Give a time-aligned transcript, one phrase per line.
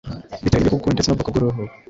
[0.43, 1.61] bitewe n’ibihugu ndetse n’ubwoko bw’uruhu